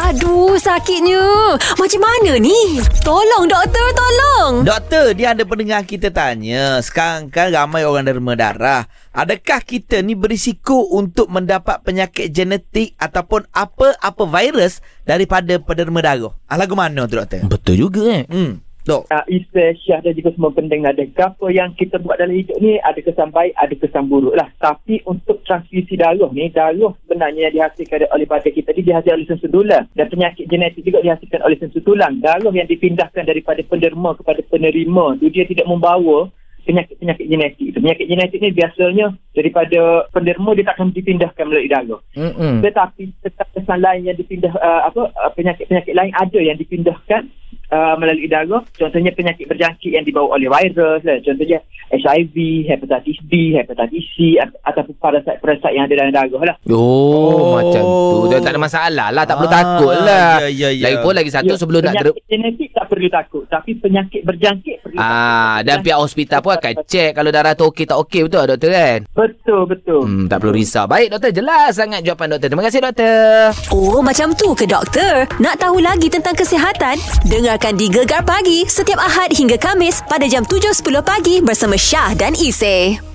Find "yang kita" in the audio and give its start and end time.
21.52-22.00